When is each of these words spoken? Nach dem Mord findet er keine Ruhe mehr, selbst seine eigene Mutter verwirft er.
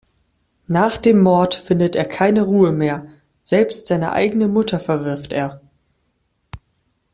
Nach 0.65 0.97
dem 0.97 1.21
Mord 1.21 1.53
findet 1.53 1.95
er 1.95 2.05
keine 2.05 2.41
Ruhe 2.41 2.71
mehr, 2.71 3.05
selbst 3.43 3.85
seine 3.85 4.13
eigene 4.13 4.47
Mutter 4.47 4.79
verwirft 4.79 5.31
er. 5.31 5.61